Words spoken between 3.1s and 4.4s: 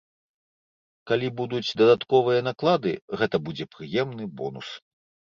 гэта будзе прыемны